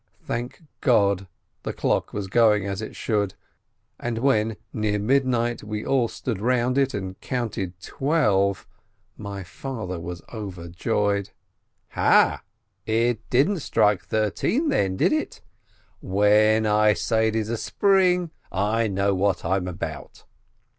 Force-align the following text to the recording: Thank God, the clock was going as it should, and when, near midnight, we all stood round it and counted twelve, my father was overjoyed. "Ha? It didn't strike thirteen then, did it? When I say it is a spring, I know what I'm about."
Thank 0.23 0.63
God, 0.79 1.27
the 1.61 1.73
clock 1.73 2.11
was 2.11 2.25
going 2.25 2.65
as 2.65 2.81
it 2.81 2.95
should, 2.95 3.35
and 3.99 4.17
when, 4.17 4.57
near 4.73 4.97
midnight, 4.97 5.63
we 5.63 5.85
all 5.85 6.07
stood 6.07 6.41
round 6.41 6.75
it 6.79 6.95
and 6.95 7.21
counted 7.21 7.79
twelve, 7.79 8.67
my 9.15 9.43
father 9.43 9.99
was 9.99 10.23
overjoyed. 10.33 11.29
"Ha? 11.89 12.41
It 12.87 13.29
didn't 13.29 13.59
strike 13.59 14.01
thirteen 14.05 14.69
then, 14.69 14.97
did 14.97 15.13
it? 15.13 15.41
When 16.01 16.65
I 16.65 16.93
say 16.93 17.27
it 17.27 17.35
is 17.35 17.49
a 17.49 17.55
spring, 17.55 18.31
I 18.51 18.87
know 18.87 19.13
what 19.13 19.45
I'm 19.45 19.67
about." 19.67 20.23